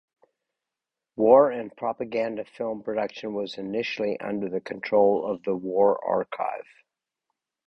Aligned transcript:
War 1.15 1.51
and 1.51 1.77
propaganda 1.77 2.43
film 2.43 2.81
production 2.81 3.35
was 3.35 3.59
initially 3.59 4.19
under 4.19 4.49
the 4.49 4.59
control 4.59 5.23
of 5.31 5.43
the 5.43 5.55
war 5.55 6.03
archive. 6.03 6.65